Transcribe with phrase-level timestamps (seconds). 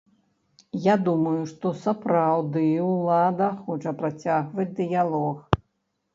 [0.85, 5.63] Я думаю, што сапраўды ўлада хоча працягваць дыялог.